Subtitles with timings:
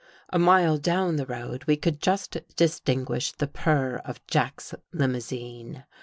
[0.29, 5.85] A mile down the road,, we could just distinguish the purr of Jack's limousine.